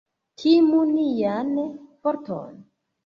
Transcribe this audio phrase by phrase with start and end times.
[0.43, 1.53] Timu nian
[2.01, 2.57] forton!